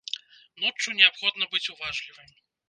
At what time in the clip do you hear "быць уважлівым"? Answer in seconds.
1.53-2.35